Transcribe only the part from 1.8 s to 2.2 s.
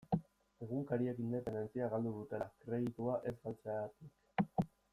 galdu